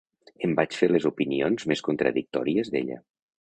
[0.45, 2.99] Em vaig fer les opinions més contradictòries d'ella.